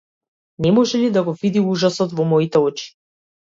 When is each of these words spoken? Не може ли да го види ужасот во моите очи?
Не 0.65 0.71
може 0.77 0.97
ли 1.01 1.11
да 1.17 1.23
го 1.27 1.35
види 1.43 1.63
ужасот 1.75 2.17
во 2.23 2.27
моите 2.33 2.63
очи? 2.71 2.89